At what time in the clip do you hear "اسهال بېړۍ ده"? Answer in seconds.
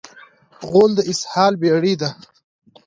1.11-2.09